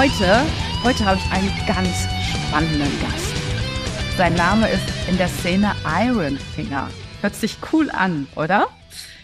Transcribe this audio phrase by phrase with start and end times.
[0.00, 0.46] heute,
[0.82, 4.16] heute habe ich einen ganz spannenden Gast.
[4.16, 6.88] Sein Name ist in der Szene Iron Finger.
[7.20, 8.68] Hört sich cool an, oder?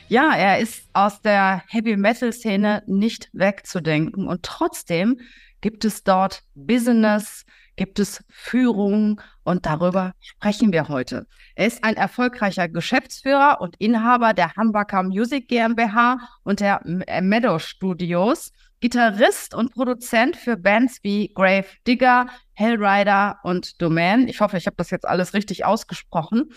[0.09, 5.19] Ja, er ist aus der Heavy Metal Szene nicht wegzudenken und trotzdem
[5.63, 7.47] gibt es dort Business,
[7.77, 11.27] gibt es Führung und darüber sprechen wir heute.
[11.55, 18.53] Er ist ein erfolgreicher Geschäftsführer und Inhaber der Hamburger Music GmbH und der Meadow Studios,
[18.81, 24.29] Gitarrist und Produzent für Bands wie Grave Digger, Hellrider und Domain.
[24.29, 26.51] Ich hoffe, ich habe das jetzt alles richtig ausgesprochen.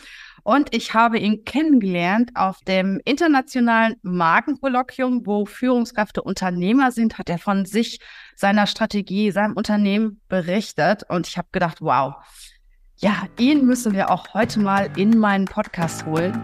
[0.44, 7.40] Und ich habe ihn kennengelernt auf dem internationalen Markenkolloquium, wo Führungskräfte Unternehmer sind, hat er
[7.40, 8.00] von sich,
[8.36, 11.04] seiner Strategie, seinem Unternehmen berichtet.
[11.10, 12.16] Und ich habe gedacht, wow,
[12.98, 16.42] ja, ihn müssen wir auch heute mal in meinen Podcast holen.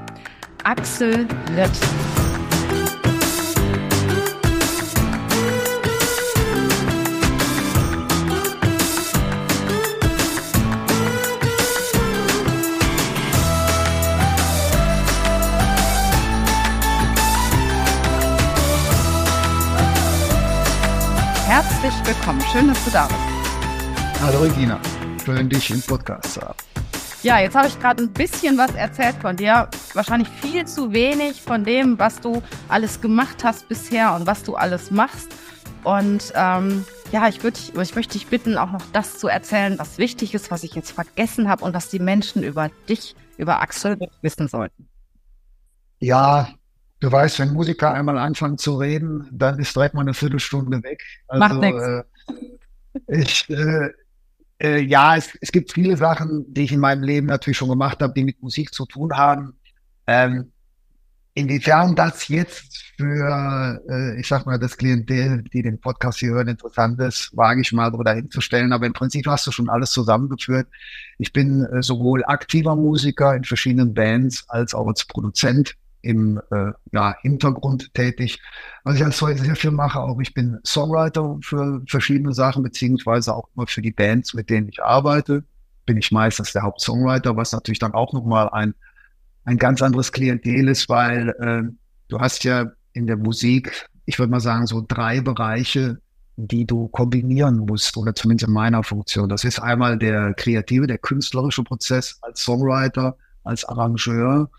[0.64, 1.72] Axel Litt.
[21.86, 22.41] Herzlich willkommen.
[22.52, 24.22] Schön, dass du da bist.
[24.22, 24.80] Hallo Regina,
[25.23, 26.58] schön dich im Podcast zu haben.
[27.22, 29.69] Ja, jetzt habe ich gerade ein bisschen was erzählt von dir.
[29.94, 34.56] Wahrscheinlich viel zu wenig von dem, was du alles gemacht hast bisher und was du
[34.56, 35.30] alles machst.
[35.83, 40.00] Und ähm, ja, ich, würd, ich möchte dich bitten, auch noch das zu erzählen, was
[40.00, 44.00] wichtig ist, was ich jetzt vergessen habe und was die Menschen über dich, über Axel
[44.23, 44.88] wissen sollten.
[46.00, 46.50] Ja,
[47.00, 51.02] Du weißt, wenn Musiker einmal anfangen zu reden, dann ist direkt mal eine Viertelstunde weg.
[51.28, 51.84] Also, Macht nichts.
[51.84, 52.04] Äh,
[53.08, 53.90] ich, äh,
[54.60, 58.02] äh, ja, es, es, gibt viele Sachen, die ich in meinem Leben natürlich schon gemacht
[58.02, 59.54] habe, die mit Musik zu tun haben.
[60.08, 60.52] Ähm,
[61.34, 66.48] inwiefern das jetzt für, äh, ich sag mal, das Klientel, die den Podcast hier hören,
[66.48, 68.72] interessant ist, wage ich mal so dahinzustellen.
[68.72, 70.68] Aber im Prinzip hast du schon alles zusammengeführt.
[71.18, 75.75] Ich bin äh, sowohl aktiver Musiker in verschiedenen Bands als auch als Produzent
[76.06, 78.40] im äh, ja, Hintergrund tätig.
[78.84, 83.34] Was ich als heute sehr viel mache, auch ich bin Songwriter für verschiedene Sachen, beziehungsweise
[83.34, 85.44] auch immer für die Bands, mit denen ich arbeite,
[85.86, 88.76] bin ich meistens der Hauptsongwriter, was natürlich dann auch nochmal ein,
[89.46, 91.64] ein ganz anderes Klientel ist, weil äh,
[92.08, 96.00] du hast ja in der Musik, ich würde mal sagen, so drei Bereiche,
[96.38, 99.30] die du kombinieren musst, oder zumindest in meiner Funktion.
[99.30, 104.50] Das ist einmal der kreative, der künstlerische Prozess als Songwriter, als Arrangeur.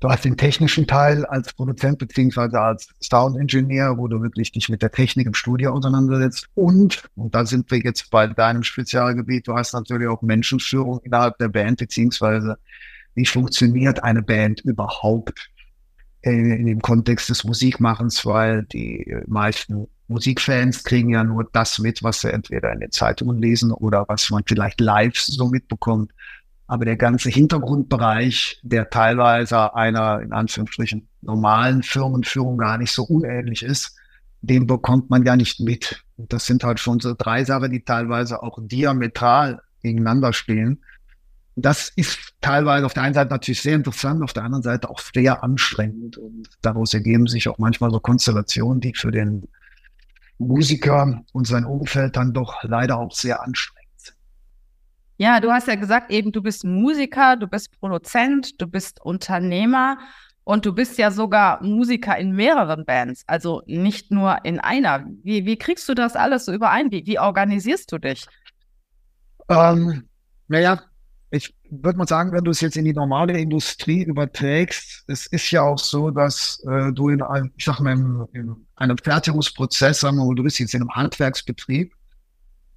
[0.00, 4.68] Du hast den technischen Teil als Produzent beziehungsweise als Sound Engineer, wo du wirklich dich
[4.68, 6.48] mit der Technik im Studio auseinandersetzt.
[6.54, 11.38] Und, und da sind wir jetzt bei deinem Spezialgebiet, du hast natürlich auch Menschenführung innerhalb
[11.38, 12.58] der Band, beziehungsweise
[13.14, 15.50] wie funktioniert eine Band überhaupt
[16.22, 22.02] in, in dem Kontext des Musikmachens, weil die meisten Musikfans kriegen ja nur das mit,
[22.02, 26.12] was sie entweder in den Zeitungen lesen oder was man vielleicht live so mitbekommt.
[26.70, 33.64] Aber der ganze Hintergrundbereich, der teilweise einer in Anführungsstrichen normalen Firmenführung gar nicht so unähnlich
[33.64, 33.96] ist,
[34.40, 36.04] den bekommt man ja nicht mit.
[36.16, 40.84] Und das sind halt schon so drei Sachen, die teilweise auch diametral gegeneinander stehen.
[41.56, 45.00] Das ist teilweise auf der einen Seite natürlich sehr interessant, auf der anderen Seite auch
[45.00, 46.18] sehr anstrengend.
[46.18, 49.48] Und daraus ergeben sich auch manchmal so Konstellationen, die für den
[50.38, 53.79] Musiker und sein Umfeld dann doch leider auch sehr anstrengend
[55.20, 59.98] ja, du hast ja gesagt, eben du bist Musiker, du bist Produzent, du bist Unternehmer
[60.44, 65.04] und du bist ja sogar Musiker in mehreren Bands, also nicht nur in einer.
[65.22, 66.90] Wie, wie kriegst du das alles so überein?
[66.90, 68.26] Wie, wie organisierst du dich?
[69.50, 70.08] Ähm,
[70.48, 70.80] naja,
[71.30, 75.50] ich würde mal sagen, wenn du es jetzt in die normale Industrie überträgst, es ist
[75.50, 80.00] ja auch so, dass äh, du in einem, ich sag mal, in, in einem Fertigungsprozess,
[80.00, 81.92] sagen wir mal, du bist jetzt in einem Handwerksbetrieb,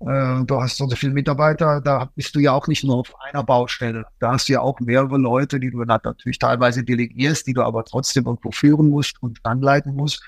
[0.06, 3.44] äh, du hast so viele Mitarbeiter, da bist du ja auch nicht nur auf einer
[3.44, 4.06] Baustelle.
[4.20, 7.86] Da hast du ja auch mehrere Leute, die du natürlich teilweise delegierst, die du aber
[7.86, 10.22] trotzdem irgendwo führen musst und anleiten musst.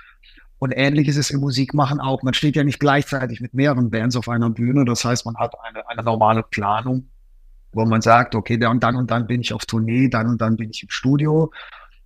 [0.60, 2.24] Und ähnlich ist es im Musikmachen auch.
[2.24, 4.86] Man steht ja nicht gleichzeitig mit mehreren Bands auf einer Bühne.
[4.86, 7.10] Das heißt, man hat eine, eine normale Planung,
[7.74, 10.40] wo man sagt, okay, dann und dann und dann bin ich auf Tournee, dann und
[10.40, 11.52] dann bin ich im Studio.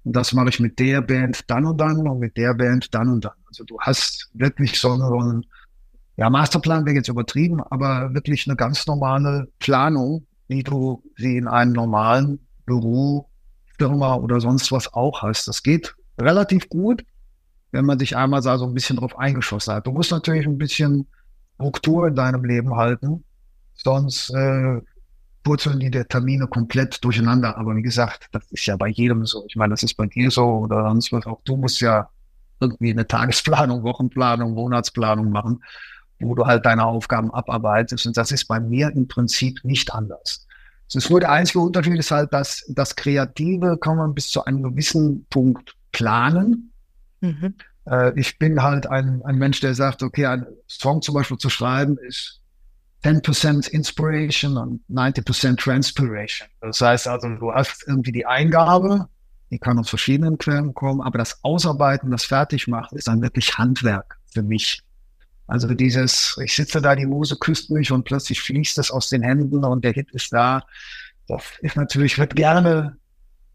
[0.03, 3.09] Und das mache ich mit der Band dann und dann und mit der Band dann
[3.09, 3.33] und dann.
[3.47, 5.45] Also du hast wirklich so einen
[6.19, 11.47] ja, Masterplan wäre jetzt übertrieben, aber wirklich eine ganz normale Planung, wie du sie in
[11.47, 13.29] einem normalen Büro,
[13.77, 15.47] Firma oder sonst was auch hast.
[15.47, 17.05] Das geht relativ gut,
[17.71, 19.87] wenn man sich einmal so ein bisschen drauf eingeschossen hat.
[19.87, 21.07] Du musst natürlich ein bisschen
[21.55, 23.23] Struktur in deinem Leben halten,
[23.75, 24.81] sonst äh,
[25.43, 27.57] purzeln die der Termine komplett durcheinander.
[27.57, 29.45] Aber wie gesagt, das ist ja bei jedem so.
[29.47, 31.25] Ich meine, das ist bei dir so oder sonst was.
[31.25, 32.09] Auch du musst ja
[32.59, 35.63] irgendwie eine Tagesplanung, Wochenplanung, Monatsplanung machen.
[36.19, 38.05] Wo du halt deine Aufgaben abarbeitest.
[38.07, 40.45] Und das ist bei mir im Prinzip nicht anders.
[40.87, 44.43] Es ist nur der einzige Unterschied ist halt, dass das Kreative kann man bis zu
[44.45, 46.71] einem gewissen Punkt planen.
[47.21, 47.53] Mhm.
[47.85, 51.49] Äh, ich bin halt ein, ein Mensch, der sagt, okay, ein Song zum Beispiel zu
[51.49, 52.41] schreiben ist
[53.03, 56.47] 10% Inspiration und 90% Transpiration.
[56.59, 59.07] Das heißt also, du hast irgendwie die Eingabe,
[59.51, 64.19] die kann aus verschiedenen Quellen kommen, aber das Ausarbeiten, das Fertigmachen ist dann wirklich Handwerk
[64.33, 64.81] für mich.
[65.49, 69.23] Also dieses, ich sitze da, die Muse küsst mich und plötzlich fließt es aus den
[69.23, 70.63] Händen und der Hit ist da.
[71.27, 72.97] Das ist natürlich, wird gerne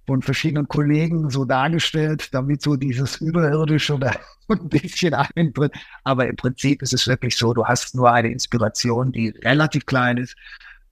[0.06, 4.12] von verschiedenen Kollegen so dargestellt, damit so dieses Überirdische oder
[4.48, 5.72] ein bisschen eintritt.
[6.02, 10.18] Aber im Prinzip ist es wirklich so, du hast nur eine Inspiration, die relativ klein
[10.18, 10.36] ist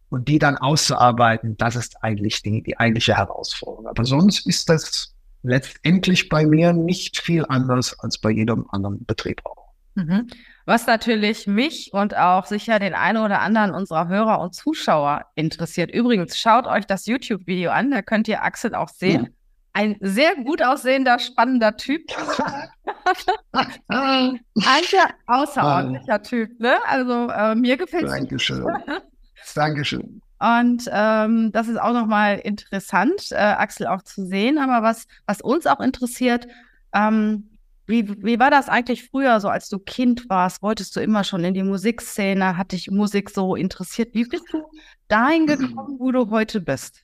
[0.09, 3.89] und die dann auszuarbeiten, das ist eigentlich die, die eigentliche Herausforderung.
[3.89, 9.41] Aber sonst ist das letztendlich bei mir nicht viel anders als bei jedem anderen Betrieb
[9.45, 9.73] auch.
[9.97, 10.29] Mhm.
[10.64, 15.91] Was natürlich mich und auch sicher den einen oder anderen unserer Hörer und Zuschauer interessiert.
[15.91, 19.23] Übrigens, schaut euch das YouTube-Video an, da könnt ihr Axel auch sehen.
[19.23, 19.35] Mhm.
[19.75, 22.03] Ein sehr gut aussehender, spannender Typ.
[23.88, 26.75] Ein sehr außerordentlicher Typ, ne?
[26.87, 28.11] Also äh, mir gefällt es.
[28.11, 28.67] Dankeschön.
[29.55, 30.20] Dankeschön.
[30.38, 34.58] Und ähm, das ist auch nochmal interessant, äh, Axel auch zu sehen.
[34.58, 36.49] Aber was, was uns auch interessiert,
[36.93, 37.52] ähm,
[37.87, 40.62] wie, wie war das eigentlich früher, so als du Kind warst?
[40.62, 42.56] Wolltest du immer schon in die Musikszene?
[42.56, 44.14] Hat dich Musik so interessiert?
[44.14, 44.62] Wie bist du
[45.08, 47.02] dahin gekommen, wo du heute bist?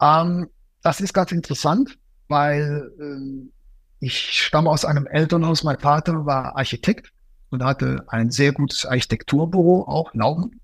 [0.00, 0.48] Ähm,
[0.82, 1.98] das ist ganz interessant,
[2.28, 3.50] weil äh,
[4.00, 5.62] ich stamme aus einem Elternhaus.
[5.62, 7.12] Mein Vater war Architekt
[7.50, 10.60] und hatte ein sehr gutes Architekturbüro, auch Lauben.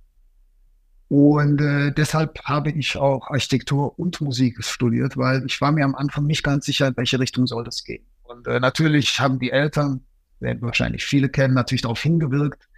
[1.08, 5.94] Und äh, deshalb habe ich auch Architektur und Musik studiert, weil ich war mir am
[5.94, 8.04] Anfang nicht ganz sicher, in welche Richtung soll das gehen.
[8.28, 10.02] Und äh, natürlich haben die Eltern,
[10.40, 12.68] werden wahrscheinlich viele kennen, natürlich darauf hingewirkt,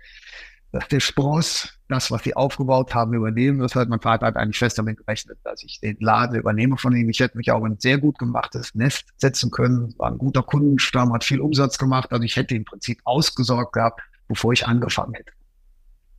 [0.72, 3.74] dass der Spross das, was sie aufgebaut haben, übernehmen wird.
[3.88, 7.08] Mein Vater hat eigentlich fest damit gerechnet, dass ich den Laden übernehme von ihm.
[7.08, 9.94] Ich hätte mich auch in ein sehr gut gemachtes Nest setzen können.
[9.96, 12.12] War ein guter Kundenstamm, hat viel Umsatz gemacht.
[12.12, 15.32] Also ich hätte im Prinzip ausgesorgt gehabt, bevor ich angefangen hätte.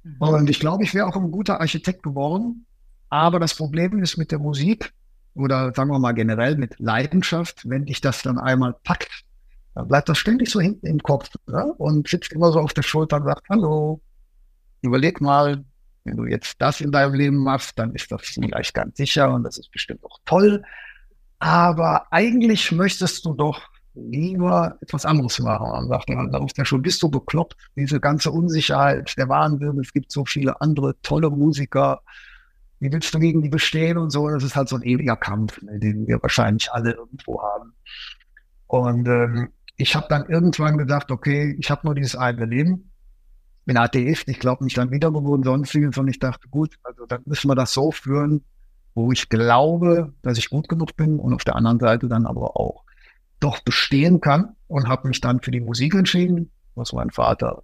[0.04, 0.16] Mhm.
[0.18, 2.66] Und ich glaube, ich wäre auch ein guter Architekt geworden.
[3.10, 4.94] Aber das Problem ist mit der Musik,
[5.36, 9.24] oder sagen wir mal generell mit Leidenschaft, wenn dich das dann einmal packt,
[9.76, 11.74] dann bleibt das ständig so hinten im Kopf ne?
[11.78, 14.02] und sitzt immer so auf der Schulter und sagt, hallo,
[14.82, 15.64] überleg mal,
[16.04, 19.44] wenn du jetzt das in deinem Leben machst, dann ist das vielleicht ganz sicher und
[19.44, 20.64] das ist bestimmt auch toll.
[21.40, 25.72] Aber eigentlich möchtest du doch lieber etwas anderes machen.
[25.72, 29.94] Und sagt er, auf der Schule bist du bekloppt, diese ganze Unsicherheit, der Wahnsinn, es
[29.94, 32.02] gibt so viele andere tolle Musiker,
[32.80, 34.30] wie willst du gegen die bestehen und so.
[34.30, 37.74] Das ist halt so ein ewiger Kampf, ne, den wir wahrscheinlich alle irgendwo haben.
[38.68, 42.92] Und ähm, ich habe dann irgendwann gedacht, okay, ich habe nur dieses eine Leben.
[43.66, 45.98] Bin Atheist, ich glaube nicht an Wiedergeburt, sonstiges.
[45.98, 48.44] Und ich dachte, gut, also dann müssen wir das so führen,
[48.96, 52.58] wo ich glaube, dass ich gut genug bin und auf der anderen Seite dann aber
[52.58, 52.84] auch
[53.40, 57.64] doch bestehen kann und habe mich dann für die Musik entschieden, was mein Vater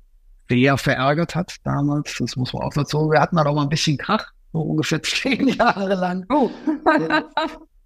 [0.50, 2.15] sehr verärgert hat damals.
[2.19, 3.09] Das muss man auch dazu.
[3.11, 6.26] Wir hatten dann auch mal ein bisschen Krach so ungefähr zehn Jahre lang.
[6.30, 6.50] Oh.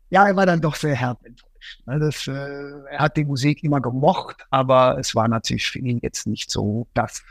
[0.09, 1.81] ja, er war dann doch sehr herb enttäuscht.
[1.87, 1.99] Ne?
[1.99, 2.31] Das, äh,
[2.91, 6.87] er hat die Musik immer gemocht, aber es war natürlich für ihn jetzt nicht so
[6.93, 7.23] das,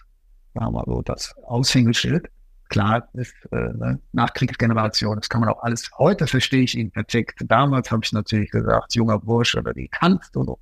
[0.55, 2.29] sagen wir so, das Aushängeschild.
[2.69, 3.99] Klar, ist, äh, ne?
[4.13, 7.41] Nachkriegsgeneration, das kann man auch alles, heute verstehe ich ihn perfekt.
[7.47, 10.59] Damals habe ich natürlich gesagt, junger Bursch oder die kannst du noch.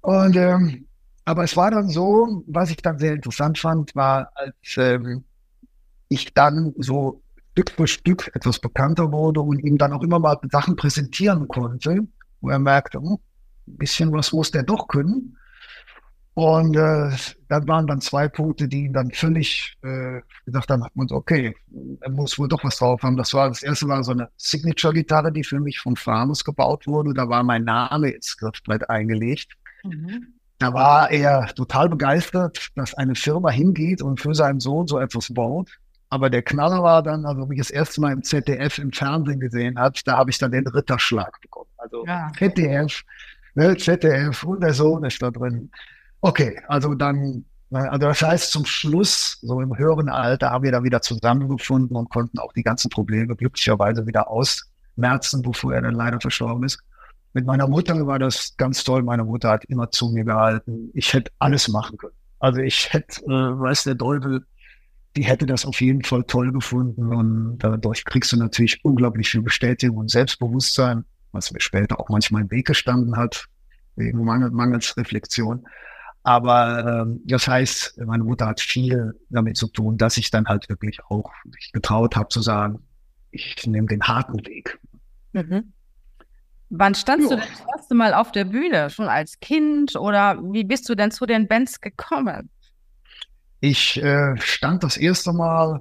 [0.00, 0.86] Und ähm,
[1.24, 5.22] aber es war dann so, was ich dann sehr interessant fand, war, als ähm,
[6.08, 10.38] ich dann so Stück für Stück etwas bekannter wurde und ihm dann auch immer mal
[10.50, 12.00] Sachen präsentieren konnte,
[12.40, 13.18] wo er merkte, hm,
[13.68, 15.36] ein bisschen was muss der doch können.
[16.34, 17.10] Und äh,
[17.48, 21.16] dann waren dann zwei Punkte, die ihn dann völlig äh, gesagt haben, hat man so,
[21.16, 21.54] okay,
[22.00, 23.18] er muss wohl doch was drauf haben.
[23.18, 27.12] Das war das erste war so eine Signature-Gitarre, die für mich von Farmus gebaut wurde.
[27.12, 29.52] Da war mein Name ins Skriptbrett eingelegt.
[29.84, 30.28] Mhm.
[30.58, 35.34] Da war er total begeistert, dass eine Firma hingeht und für seinen Sohn so etwas
[35.34, 35.70] baut.
[36.12, 39.40] Aber der Knaller war dann, also wie ich das erste Mal im ZDF im Fernsehen
[39.40, 41.70] gesehen habe, da habe ich dann den Ritterschlag bekommen.
[41.78, 42.30] Also ja.
[42.36, 43.02] ZDF,
[43.54, 45.70] ne, ZDF und der Sohn ist da drin.
[46.20, 50.84] Okay, also dann, also das heißt zum Schluss, so im höheren Alter, haben wir da
[50.84, 56.20] wieder zusammengefunden und konnten auch die ganzen Probleme glücklicherweise wieder ausmerzen, bevor er dann leider
[56.20, 56.78] verstorben ist.
[57.32, 59.02] Mit meiner Mutter war das ganz toll.
[59.02, 60.90] Meine Mutter hat immer zu mir gehalten.
[60.92, 62.12] Ich hätte alles machen können.
[62.38, 64.44] Also ich hätte, äh, weiß der Teufel,
[65.16, 69.42] die hätte das auf jeden Fall toll gefunden und dadurch kriegst du natürlich unglaublich viel
[69.42, 73.46] Bestätigung und Selbstbewusstsein, was mir später auch manchmal im Weg gestanden hat,
[73.96, 75.66] wegen Mangel, mangels Reflexion.
[76.22, 80.68] Aber ähm, das heißt, meine Mutter hat viel damit zu tun, dass ich dann halt
[80.68, 82.78] wirklich auch mich getraut habe zu sagen,
[83.32, 84.78] ich nehme den harten Weg.
[85.32, 85.72] Mhm.
[86.70, 87.36] Wann standst jo.
[87.36, 88.88] du das erste Mal auf der Bühne?
[88.88, 92.48] Schon als Kind oder wie bist du denn zu den Bands gekommen?
[93.64, 95.80] Ich äh, stand das erste Mal,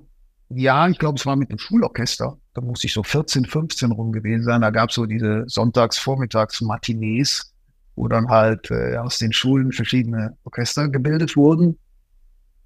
[0.50, 2.38] ja, ich glaube, es war mit dem Schulorchester.
[2.54, 4.62] Da muss ich so 14, 15 rum gewesen sein.
[4.62, 7.52] Da gab es so diese Sonntags-Vormittags-Matinees,
[7.96, 11.80] wo dann halt äh, aus den Schulen verschiedene Orchester gebildet wurden.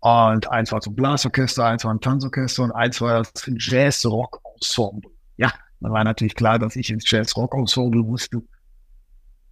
[0.01, 5.11] Und eins war zum Blasorchester, eins war ein Tanzorchester und eins war das Jazz-Rock-Ensemble.
[5.37, 8.41] Ja, dann war natürlich klar, dass ich ins Jazz-Rock-Ensemble musste.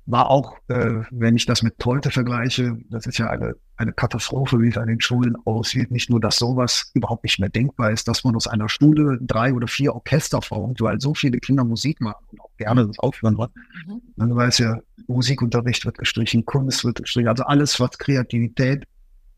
[0.06, 4.60] War auch, äh, wenn ich das mit heute vergleiche, das ist ja eine, eine Katastrophe,
[4.60, 5.92] wie es an den Schulen aussieht.
[5.92, 9.54] Nicht nur, dass sowas überhaupt nicht mehr denkbar ist, dass man aus einer Schule drei
[9.54, 13.38] oder vier Orchester formt, weil so viele Kinder Musik machen und auch gerne das aufhören
[13.38, 13.52] wollen.
[13.88, 14.02] Mhm.
[14.18, 18.86] Dann weiß ja, Musikunterricht wird gestrichen, Kunst wird gestrichen, also alles, was Kreativität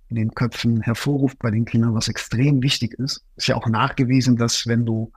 [0.10, 3.24] in den Köpfen hervorruft bei den Kindern, was extrem wichtig ist.
[3.36, 5.12] Ist ja auch nachgewiesen, dass wenn du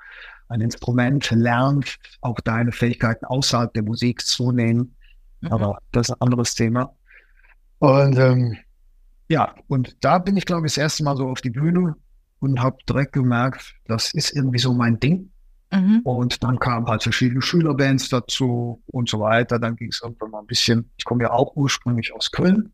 [0.49, 4.97] ein Instrument lernst, auch deine Fähigkeiten außerhalb der Musik zunehmen.
[5.41, 5.53] Mhm.
[5.53, 6.95] Aber das ist ein anderes Thema.
[7.79, 8.57] Und ähm,
[9.29, 11.95] ja, und da bin ich, glaube ich, das erste Mal so auf die Bühne
[12.41, 15.31] und habe direkt gemerkt, das ist irgendwie so mein Ding.
[15.71, 16.01] Mhm.
[16.05, 19.59] Und dann kamen halt verschiedene Schülerbands dazu und so weiter.
[19.59, 22.73] Dann ging es irgendwann mal ein bisschen, ich komme ja auch ursprünglich aus Köln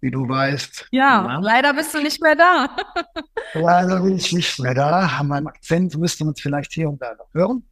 [0.00, 0.88] wie du weißt.
[0.90, 2.76] Ja, ja, leider bist du nicht mehr da.
[3.54, 5.20] leider bin ich nicht mehr da.
[5.24, 7.64] Mein Akzent müsste man vielleicht hier und da noch hören.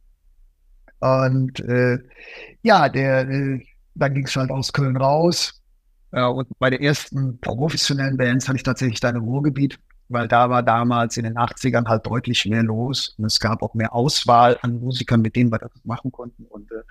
[0.99, 1.99] Und äh,
[2.63, 3.65] ja, der, äh,
[3.95, 5.61] dann ging es halt aus Köln raus.
[6.11, 10.49] Ja, und bei den ersten professionellen Bands hatte ich tatsächlich da im Ruhrgebiet, weil da
[10.49, 13.15] war damals in den 80ern halt deutlich mehr los.
[13.17, 16.45] Und es gab auch mehr Auswahl an Musikern, mit denen wir das machen konnten.
[16.45, 16.83] Und äh,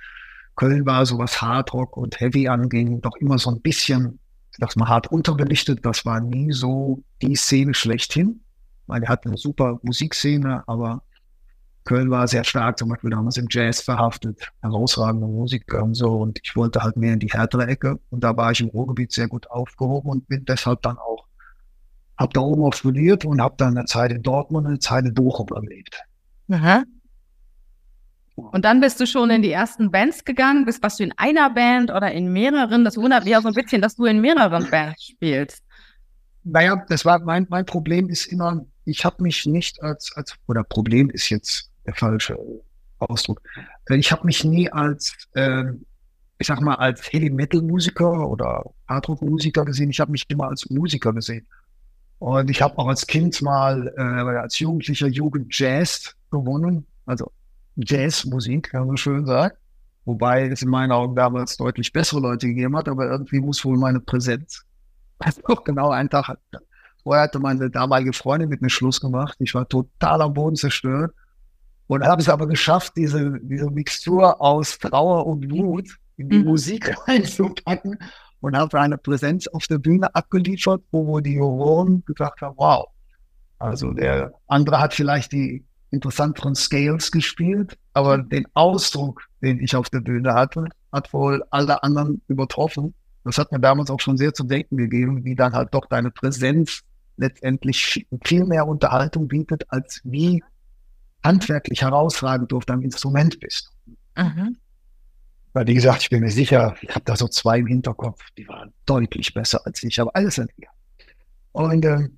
[0.56, 4.18] Köln war so was Hardrock und Heavy anging, doch immer so ein bisschen
[4.58, 5.84] das mal hart unterbelichtet.
[5.84, 8.40] Das war nie so die Szene schlechthin.
[8.87, 11.02] Weil er hat eine super Musikszene, aber
[11.84, 16.16] Köln war sehr stark, zum Beispiel damals im Jazz verhaftet, herausragende Musiker und so.
[16.16, 18.00] Und ich wollte halt mehr in die härtere Ecke.
[18.10, 21.26] Und da war ich im Ruhrgebiet sehr gut aufgehoben und bin deshalb dann auch,
[22.16, 25.12] hab da oben auch studiert und habe dann eine Zeit in Dortmund, eine Zeit in
[25.12, 26.00] Bochum erlebt.
[26.50, 26.84] Aha.
[28.36, 30.64] Und dann bist du schon in die ersten Bands gegangen.
[30.64, 32.84] Bist, warst du in einer Band oder in mehreren?
[32.84, 35.62] Das wundert mich ja so ein bisschen, dass du in mehreren Bands spielst.
[36.42, 40.64] Naja, das war mein, mein Problem ist immer, ich habe mich nicht als, als, oder
[40.64, 42.38] Problem ist jetzt der falsche
[42.98, 43.42] Ausdruck.
[43.88, 45.64] Äh, ich habe mich nie als, äh,
[46.38, 49.90] ich sag mal, als Heavy Metal Musiker oder Hardrock Musiker gesehen.
[49.90, 51.46] Ich habe mich immer als Musiker gesehen.
[52.18, 56.86] Und ich habe auch als Kind mal, äh, als Jugendlicher Jugend Jazz gewonnen.
[57.06, 57.30] Also
[57.76, 59.56] Jazzmusik, kann man schön sagen.
[60.04, 63.76] Wobei es in meinen Augen damals deutlich bessere Leute gegeben hat, aber irgendwie muss wohl
[63.76, 64.64] meine Präsenz.
[65.20, 66.38] Also genau einen Tag.
[67.04, 69.36] Vorher hatte meine damalige Freundin mit mir Schluss gemacht.
[69.38, 71.14] Ich war total am Boden zerstört
[71.86, 76.44] und habe es aber geschafft, diese, diese Mixtur aus Trauer und Wut in die mhm.
[76.44, 77.98] Musik reinzupacken
[78.40, 82.86] und habe eine Präsenz auf der Bühne abgeliefert, wo die Juroren gesagt haben, wow.
[83.58, 88.28] Also der andere hat vielleicht die interessanteren Scales gespielt, aber mhm.
[88.28, 92.94] den Ausdruck, den ich auf der Bühne hatte, hat wohl alle anderen übertroffen.
[93.24, 96.10] Das hat mir damals auch schon sehr zu denken gegeben, wie dann halt doch deine
[96.10, 96.82] Präsenz
[97.16, 100.42] letztendlich viel mehr Unterhaltung bietet, als wie
[101.24, 103.72] handwerklich herausragend du auf deinem Instrument bist.
[104.16, 104.56] Mhm.
[105.54, 108.46] Weil, wie gesagt, ich bin mir sicher, ich habe da so zwei im Hinterkopf, die
[108.48, 110.68] waren deutlich besser als ich, aber alles sind wir.
[111.52, 112.08] Und äh,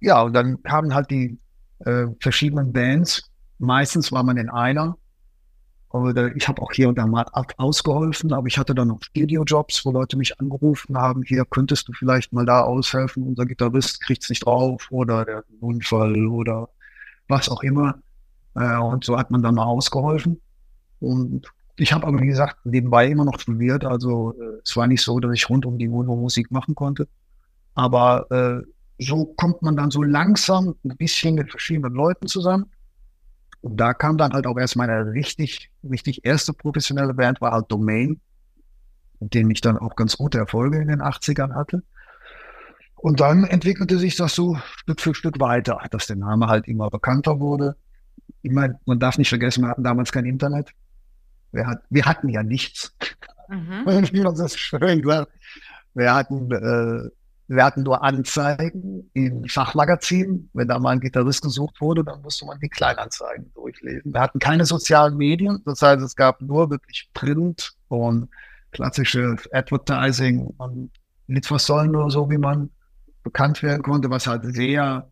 [0.00, 1.38] ja, und dann kamen halt die
[1.80, 3.30] äh, verschiedenen Bands.
[3.58, 4.96] Meistens war man in einer.
[5.90, 7.26] Oder ich habe auch hier und da mal
[7.58, 11.92] ausgeholfen, aber ich hatte dann noch Studiojobs, wo Leute mich angerufen haben, hier könntest du
[11.92, 16.26] vielleicht mal da aushelfen, unser Gitarrist kriegt es nicht drauf oder der hat einen Unfall
[16.26, 16.68] oder
[17.28, 17.98] was auch immer.
[18.56, 20.40] Äh, und so hat man dann mal ausgeholfen.
[21.00, 21.46] Und
[21.76, 23.84] ich habe aber, wie gesagt, nebenbei immer noch studiert.
[23.84, 27.06] Also äh, es war nicht so, dass ich rund um die Uhr Musik machen konnte.
[27.74, 28.66] Aber äh,
[28.98, 32.70] so kommt man dann so langsam ein bisschen mit verschiedenen Leuten zusammen.
[33.60, 37.66] Und da kam dann halt auch erst meine richtig, richtig erste professionelle Band, war halt
[37.68, 38.20] Domain,
[39.20, 41.82] mit denen ich dann auch ganz gute Erfolge in den 80ern hatte.
[42.94, 46.88] Und dann entwickelte sich das so Stück für Stück weiter, dass der Name halt immer
[46.88, 47.76] bekannter wurde.
[48.46, 50.70] Ich meine, man darf nicht vergessen, wir hatten damals kein Internet.
[51.50, 52.94] Wir, hat, wir hatten ja nichts.
[53.48, 53.84] Mhm.
[54.36, 55.32] Das schön sagt.
[55.94, 57.10] Wir hatten äh,
[57.48, 60.48] wir hatten nur Anzeigen in Fachmagazinen.
[60.52, 64.14] Wenn da mal ein Gitarrist gesucht wurde, dann musste man die Kleinanzeigen durchlesen.
[64.14, 65.60] Wir hatten keine sozialen Medien.
[65.64, 68.28] Das heißt, es gab nur wirklich Print und
[68.70, 70.54] klassisches Advertising.
[70.58, 70.92] Und
[71.26, 72.70] Litfaßsäulen oder so, wie man
[73.24, 75.10] bekannt werden konnte, was halt sehr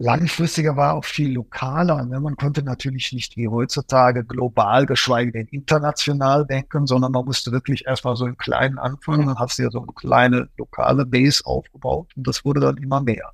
[0.00, 2.04] langfristiger war, auch viel lokaler.
[2.06, 7.86] Man konnte natürlich nicht wie heutzutage global, geschweige denn international denken, sondern man musste wirklich
[7.86, 9.26] erstmal so im Kleinen anfangen.
[9.26, 13.02] Dann hast du ja so eine kleine lokale Base aufgebaut und das wurde dann immer
[13.02, 13.30] mehr.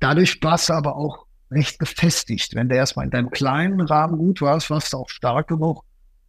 [0.00, 2.54] Dadurch warst du aber auch recht gefestigt.
[2.54, 5.84] Wenn du erstmal in deinem kleinen Rahmen gut warst, warst du auch stark genug,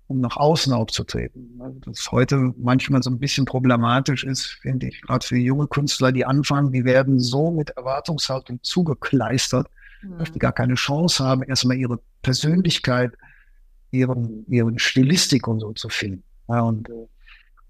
[0.09, 1.61] um nach außen aufzutreten.
[1.85, 6.25] Das heute manchmal so ein bisschen problematisch ist, finde ich, gerade für junge Künstler, die
[6.25, 9.67] anfangen, die werden so mit Erwartungshaltung zugekleistert,
[10.01, 10.17] mhm.
[10.17, 13.13] dass die gar keine Chance haben, erstmal ihre Persönlichkeit,
[13.91, 16.23] ihren, ihren Stilistik und so zu finden.
[16.47, 17.07] Ja, und äh,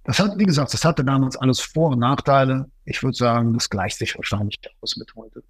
[0.05, 2.71] das hat, wie gesagt, das hatte damals alles Vor- und Nachteile.
[2.85, 5.43] Ich würde sagen, das gleicht sich wahrscheinlich aus mit heute.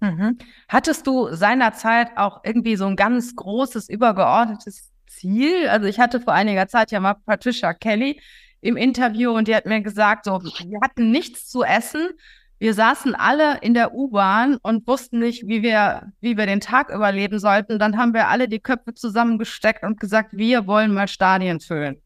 [0.00, 0.38] Mhm.
[0.68, 5.68] Hattest du seinerzeit auch irgendwie so ein ganz großes, übergeordnetes Ziel.
[5.68, 8.20] Also ich hatte vor einiger Zeit ja mal Patricia Kelly
[8.60, 12.10] im Interview und die hat mir gesagt, so, wir hatten nichts zu essen.
[12.58, 16.90] Wir saßen alle in der U-Bahn und wussten nicht, wie wir, wie wir den Tag
[16.90, 17.78] überleben sollten.
[17.78, 21.96] Dann haben wir alle die Köpfe zusammengesteckt und gesagt, wir wollen mal Stadien füllen.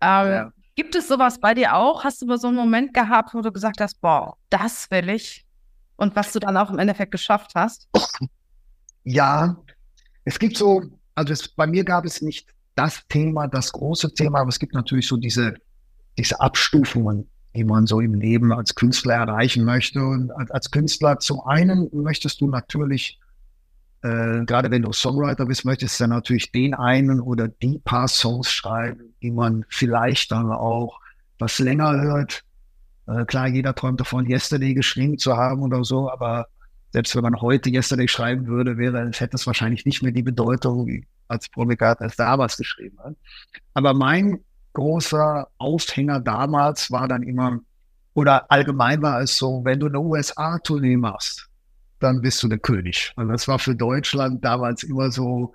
[0.00, 0.52] Ähm, ja.
[0.76, 2.04] Gibt es sowas bei dir auch?
[2.04, 5.44] Hast du mal so einen Moment gehabt, wo du gesagt hast, boah, das will ich?
[5.96, 7.88] Und was du dann auch im Endeffekt geschafft hast?
[9.04, 9.56] Ja,
[10.24, 10.82] es gibt so
[11.14, 14.74] also es, bei mir gab es nicht das Thema, das große Thema, aber es gibt
[14.74, 15.54] natürlich so diese,
[16.16, 20.02] diese Abstufungen, die man so im Leben als Künstler erreichen möchte.
[20.02, 23.18] Und als, Künstler zum einen möchtest du natürlich,
[24.02, 28.50] äh, gerade wenn du Songwriter bist, möchtest du natürlich den einen oder die paar Songs
[28.50, 30.98] schreiben, die man vielleicht dann auch
[31.38, 32.44] was länger hört.
[33.06, 36.46] Äh, klar, jeder träumt davon, Yesterday geschrieben zu haben oder so, aber
[36.92, 40.22] selbst wenn man heute Yesterday schreiben würde, wäre, es hätte es wahrscheinlich nicht mehr die
[40.22, 43.16] Bedeutung, als McCartney es damals geschrieben hat.
[43.72, 44.40] Aber mein
[44.74, 47.60] großer Aufhänger damals war dann immer,
[48.14, 51.48] oder allgemein war es so, wenn du eine USA-Tournee machst,
[51.98, 53.12] dann bist du der König.
[53.16, 55.54] Und das war für Deutschland damals immer so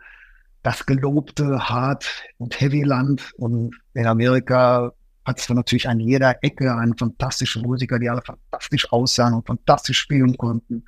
[0.63, 3.33] das gelobte Hard- und Heavy-Land.
[3.37, 4.91] Und in Amerika
[5.23, 9.99] hattest du natürlich an jeder Ecke einen fantastischen Musiker, die alle fantastisch aussahen und fantastisch
[9.99, 10.83] spielen konnten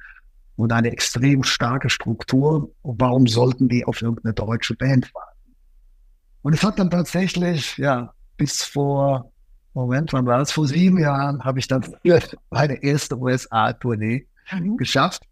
[0.59, 2.69] und eine extrem starke Struktur.
[2.81, 5.55] Und warum sollten die auf irgendeine deutsche Band warten?
[6.41, 9.31] Und es hat dann tatsächlich, ja, bis vor,
[9.73, 10.51] Moment, wann war es?
[10.51, 11.85] Vor sieben Jahren habe ich dann
[12.49, 14.75] meine erste USA-Tournee mhm.
[14.75, 15.23] geschafft.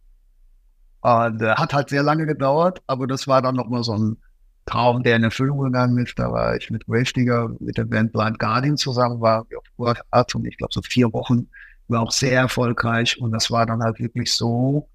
[1.02, 4.18] Und äh, hat halt sehr lange gedauert, aber das war dann nochmal so ein
[4.66, 6.18] Traum, der in Erfüllung gegangen ist.
[6.18, 10.34] Da war ich mit Gravedigger, mit der Band Blind Guardian zusammen, war auf World Art
[10.36, 11.50] und ich glaube so vier Wochen,
[11.90, 14.88] war auch sehr erfolgreich und das war dann halt wirklich so,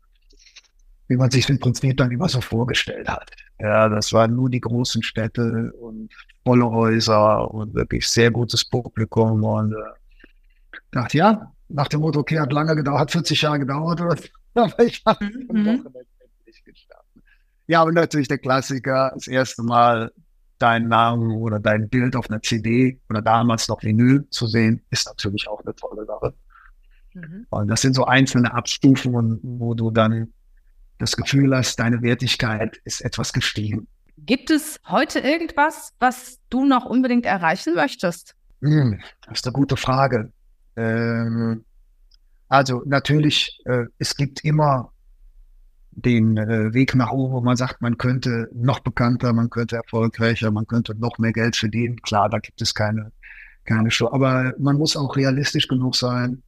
[1.08, 3.30] wie man sich im Prinzip dann immer so vorgestellt hat.
[3.58, 6.12] Ja, das waren nur die großen Städte und
[6.44, 9.76] volle Häuser und wirklich sehr gutes Publikum und äh,
[10.90, 14.16] dachte, ja, nach dem Motto, okay, hat lange gedauert, hat 40 Jahre gedauert, oder?
[14.54, 15.86] aber ich habe mhm.
[15.86, 17.22] endlich gestartet.
[17.66, 20.12] Ja, und natürlich der Klassiker, das erste Mal
[20.58, 25.06] deinen Namen oder dein Bild auf einer CD oder damals noch Vinyl zu sehen, ist
[25.06, 26.34] natürlich auch eine tolle Sache.
[27.14, 27.46] Mhm.
[27.50, 30.32] Und das sind so einzelne Abstufungen, wo du dann
[31.02, 33.88] das Gefühl hast, deine Wertigkeit ist etwas gestiegen.
[34.18, 38.36] Gibt es heute irgendwas, was du noch unbedingt erreichen möchtest?
[38.60, 40.30] Hm, das ist eine gute Frage.
[40.76, 41.64] Ähm,
[42.48, 44.92] also natürlich, äh, es gibt immer
[45.90, 50.52] den äh, Weg nach oben, wo man sagt, man könnte noch bekannter, man könnte erfolgreicher,
[50.52, 52.00] man könnte noch mehr Geld verdienen.
[52.02, 53.10] Klar, da gibt es keine,
[53.64, 54.08] keine Show.
[54.12, 56.44] Aber man muss auch realistisch genug sein,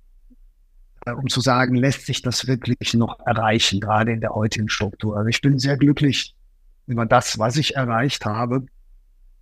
[1.07, 5.17] um zu sagen, lässt sich das wirklich noch erreichen, gerade in der heutigen Struktur.
[5.17, 6.35] Also ich bin sehr glücklich
[6.87, 8.67] über das, was ich erreicht habe.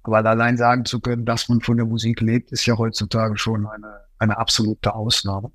[0.04, 3.66] Weil allein sagen zu können, dass man von der Musik lebt, ist ja heutzutage schon
[3.66, 5.52] eine, eine absolute Ausnahme.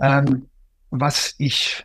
[0.00, 0.48] Ähm,
[0.90, 1.84] was ich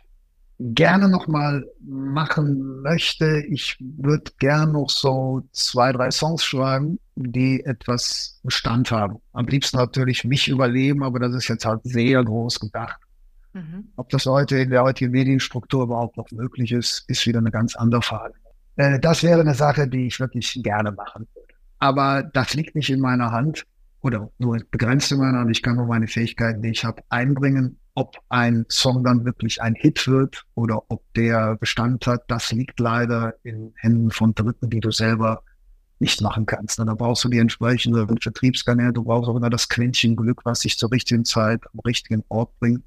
[0.58, 7.64] gerne noch mal machen möchte, ich würde gerne noch so zwei, drei Songs schreiben, die
[7.64, 9.18] etwas Bestand haben.
[9.32, 13.00] Am liebsten natürlich mich überleben, aber das ist jetzt halt sehr groß gedacht.
[13.54, 13.88] Mhm.
[13.96, 17.76] Ob das heute in der heutigen Medienstruktur überhaupt noch möglich ist, ist wieder eine ganz
[17.76, 18.34] andere Frage.
[18.76, 21.54] Äh, das wäre eine Sache, die ich wirklich gerne machen würde.
[21.78, 23.64] Aber das liegt nicht in meiner Hand
[24.00, 25.50] oder nur begrenzt in meiner Hand.
[25.50, 27.78] Ich kann nur meine Fähigkeiten, die ich habe, einbringen.
[27.94, 32.80] Ob ein Song dann wirklich ein Hit wird oder ob der Bestand hat, das liegt
[32.80, 35.44] leider in Händen von Dritten, die du selber
[36.00, 36.80] nicht machen kannst.
[36.80, 40.76] Da brauchst du die entsprechende Vertriebskanäle, du brauchst auch immer das Quäntchen Glück, was sich
[40.76, 42.82] zur richtigen Zeit am richtigen Ort bringt.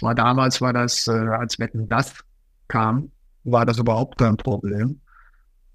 [0.00, 2.14] Es war damals, war das, äh, als Wetten das
[2.68, 3.12] kam,
[3.44, 4.98] war das überhaupt kein Problem.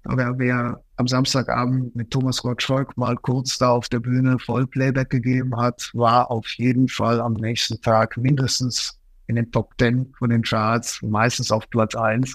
[0.02, 5.56] Aber wer am Samstagabend mit Thomas Gottschalk mal kurz da auf der Bühne Vollplayback gegeben
[5.56, 10.42] hat, war auf jeden Fall am nächsten Tag mindestens in den Top Ten von den
[10.42, 12.34] Charts, meistens auf Platz eins.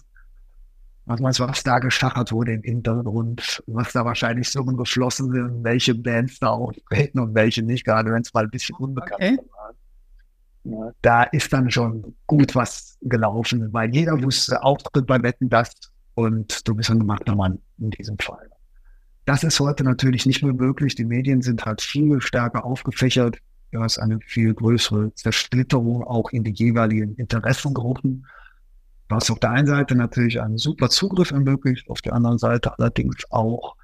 [1.08, 5.62] Was meinst du, was da geschachert wurde im Hintergrund, was da wahrscheinlich Summen geflossen sind,
[5.66, 9.38] welche Bands da auftreten und welche nicht, gerade wenn es mal ein bisschen unbekannt okay.
[9.52, 9.74] war.
[10.64, 15.72] Ja, da ist dann schon gut was gelaufen, weil jeder wusste, Auftritt bei Wetten das
[16.14, 18.50] und du bist ein gemachter Mann in diesem Fall.
[19.26, 20.96] Das ist heute natürlich nicht mehr möglich.
[20.96, 23.38] Die Medien sind halt viel stärker aufgefächert.
[23.72, 28.26] Du hast eine viel größere Zersplitterung auch in die jeweiligen Interessengruppen.
[29.08, 32.78] Du hast auf der einen Seite natürlich einen super Zugriff ermöglicht, auf der anderen Seite
[32.78, 33.76] allerdings auch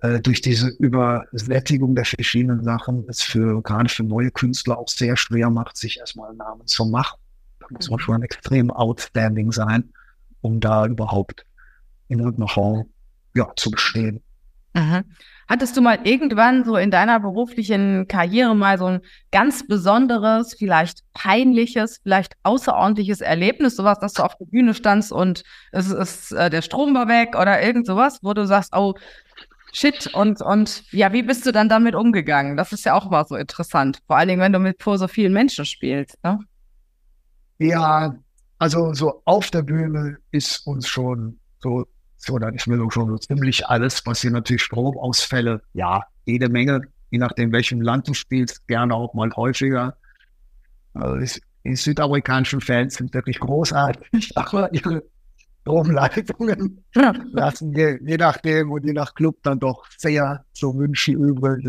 [0.00, 5.16] äh, durch diese Übersättigung der verschiedenen Sachen es für gerade für neue Künstler auch sehr
[5.16, 7.18] schwer macht, sich erstmal einen Namen zu machen.
[7.60, 8.02] Da muss man mhm.
[8.02, 9.92] schon extrem outstanding sein,
[10.40, 11.44] um da überhaupt
[12.08, 12.86] in irgendeiner Form
[13.34, 14.22] ja, zu bestehen.
[14.74, 15.04] Mhm.
[15.48, 19.00] Hattest du mal irgendwann so in deiner beruflichen Karriere mal so ein
[19.32, 25.42] ganz besonderes, vielleicht peinliches, vielleicht außerordentliches Erlebnis, sowas, dass du auf der Bühne standst und
[25.72, 28.94] es ist äh, der Strom war weg oder irgend sowas, wo du sagst, oh
[29.72, 32.56] shit und und ja, wie bist du dann damit umgegangen?
[32.56, 35.08] Das ist ja auch mal so interessant, vor allen Dingen, wenn du mit vor so
[35.08, 36.16] vielen Menschen spielst.
[36.22, 36.38] Ne?
[37.58, 38.14] Ja,
[38.58, 41.86] also so auf der Bühne ist uns schon so
[42.18, 44.32] so, dann ist mir schon so ziemlich alles passiert.
[44.32, 49.96] Natürlich Stromausfälle, ja, jede Menge, je nachdem, welchem Land du spielst, gerne auch mal häufiger.
[50.94, 55.04] Also die südamerikanischen Fans sind wirklich großartig, aber ihre
[55.68, 56.84] Stromleitungen
[57.32, 61.66] lassen je, je nachdem und je nach Club dann doch sehr zu wünschen übrig.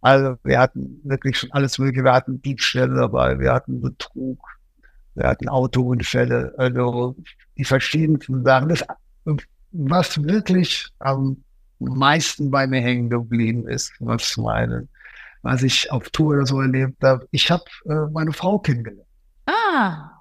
[0.00, 2.04] Also wir hatten wirklich schon alles mögliche.
[2.04, 4.38] Wir hatten Diebstähle dabei, wir hatten Betrug,
[5.14, 7.16] wir hatten Autounfälle, also
[7.56, 8.68] die verschiedensten Sachen.
[8.68, 8.84] Das
[9.72, 11.44] was wirklich am
[11.78, 14.88] meisten bei mir hängen geblieben ist, was meine,
[15.42, 17.26] was ich auf Tour oder so erlebt habe.
[17.32, 19.06] Ich habe äh, meine Frau kennengelernt.
[19.46, 20.17] Ah,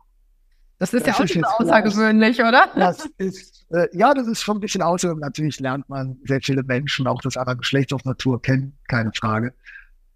[0.80, 2.70] das ist das ja auch schon außergewöhnlich, oder?
[2.76, 5.26] Das ist, äh, ja, das ist schon ein bisschen außergewöhnlich.
[5.26, 9.54] Natürlich lernt man sehr viele Menschen, auch das andere Geschlecht auf Natur kennen, keine Frage.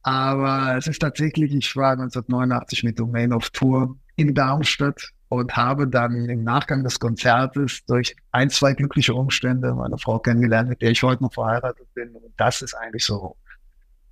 [0.03, 5.87] Aber es ist tatsächlich, ich war 1989 mit Domain auf Tour in Darmstadt und habe
[5.87, 10.91] dann im Nachgang des Konzertes durch ein, zwei glückliche Umstände meine Frau kennengelernt, mit der
[10.91, 12.15] ich heute noch verheiratet bin.
[12.15, 13.37] Und das ist eigentlich so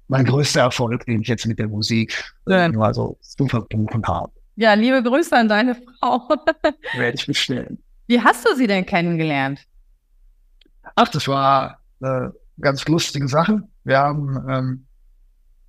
[0.08, 2.68] mein größter Erfolg, den ich jetzt mit der Musik ja.
[2.68, 4.32] nur so zu verbuchen habe.
[4.60, 6.28] Ja, liebe Grüße an deine Frau.
[6.98, 7.82] Werde ich bestellen.
[8.08, 9.66] Wie hast du sie denn kennengelernt?
[10.96, 13.64] Ach, das war eine ganz lustige Sache.
[13.86, 14.88] Wir haben ähm,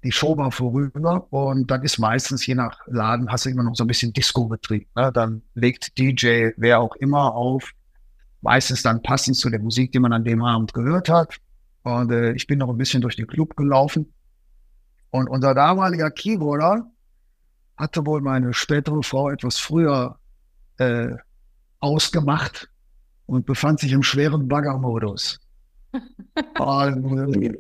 [0.02, 3.76] die Show war vorüber und dann ist meistens, je nach Laden, hast du immer noch
[3.76, 4.88] so ein bisschen Disco-Betrieb.
[4.96, 5.12] Ne?
[5.14, 7.70] Dann legt DJ, wer auch immer, auf.
[8.40, 11.36] Meistens dann passend zu der Musik, die man an dem Abend gehört hat.
[11.84, 14.12] Und äh, ich bin noch ein bisschen durch den Club gelaufen.
[15.10, 16.89] Und unser damaliger Keyboarder
[17.80, 20.18] hatte wohl meine spätere Frau etwas früher
[20.76, 21.14] äh,
[21.80, 22.68] ausgemacht
[23.26, 25.40] und befand sich im schweren Baggermodus.
[26.58, 27.56] und,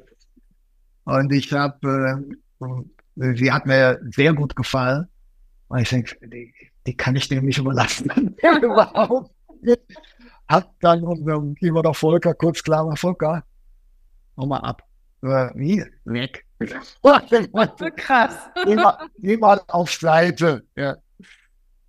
[1.04, 2.22] und ich habe,
[2.60, 5.08] äh, sie hat mir sehr gut gefallen.
[5.68, 6.52] Und ich denke, die,
[6.86, 8.10] die kann ich dem nicht überlassen.
[8.62, 9.30] Überhaupt
[10.48, 13.42] Hat dann unserem Keyboarder Volker kurz klar Volker,
[14.36, 14.82] hau mal ab.
[15.22, 15.82] Wie?
[16.04, 16.44] Weg.
[17.96, 18.50] Krass.
[19.18, 20.64] Geh mal, auf Seite.
[20.76, 20.96] Ja.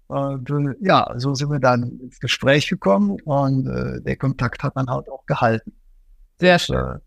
[0.08, 4.76] Und äh, ja, so sind wir dann ins Gespräch gekommen und äh, der Kontakt hat
[4.76, 5.74] dann halt auch gehalten.
[6.40, 7.00] Sehr schön.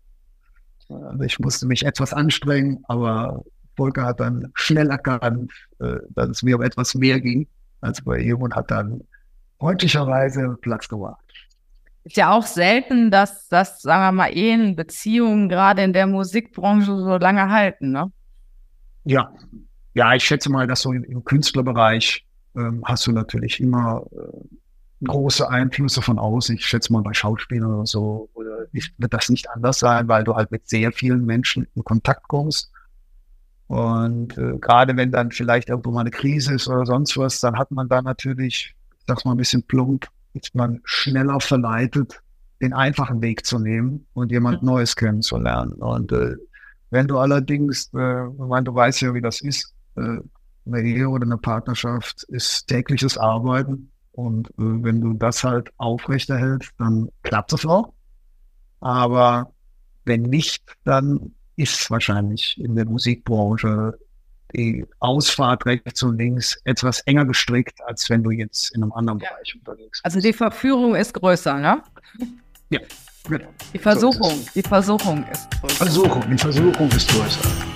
[0.89, 3.43] Also ich musste mich etwas anstrengen, aber
[3.75, 7.47] Volker hat dann schnell erkannt, äh, dass es mir um etwas mehr ging
[7.81, 9.01] als bei ihm und hat dann
[9.59, 11.21] freundlicherweise Platz gemacht.
[12.05, 16.95] Ist ja auch selten, dass, dass, sagen wir mal, Ehen, Beziehungen gerade in der Musikbranche
[16.97, 18.11] so lange halten, ne?
[19.05, 19.33] Ja,
[19.95, 25.05] ja, ich schätze mal, dass so im, im Künstlerbereich ähm, hast du natürlich immer äh,
[25.05, 26.55] große Einflüsse von außen.
[26.55, 30.35] Ich schätze mal bei Schauspielern oder so, oder wird das nicht anders sein, weil du
[30.35, 32.71] halt mit sehr vielen Menschen in Kontakt kommst.
[33.67, 37.57] Und äh, gerade wenn dann vielleicht irgendwo mal eine Krise ist oder sonst was, dann
[37.57, 42.21] hat man da natürlich, ich sag's mal ein bisschen plump, ist man schneller verleitet,
[42.61, 44.69] den einfachen Weg zu nehmen und jemand mhm.
[44.69, 45.73] Neues kennenzulernen.
[45.73, 46.35] Und äh,
[46.91, 50.17] wenn du allerdings, äh, ich meine, du weißt ja, wie das ist, äh,
[50.67, 56.71] eine Ehe oder eine Partnerschaft ist tägliches Arbeiten und äh, wenn du das halt aufrechterhältst,
[56.77, 57.93] dann klappt es auch.
[58.79, 59.51] Aber
[60.05, 63.97] wenn nicht, dann ist es wahrscheinlich in der Musikbranche
[64.55, 69.19] die Ausfahrt rechts und links etwas enger gestrickt, als wenn du jetzt in einem anderen
[69.19, 69.29] ja.
[69.29, 70.05] Bereich unterwegs bist.
[70.05, 71.81] Also die Verführung ist größer, ne?
[72.69, 72.79] Ja.
[73.73, 75.75] Die Versuchung, die Versuchung ist größer.
[75.75, 77.74] Versuchung, die Versuchung ist größer.